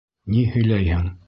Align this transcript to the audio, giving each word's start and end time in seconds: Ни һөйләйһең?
Ни 0.35 0.41
һөйләйһең? 0.55 1.07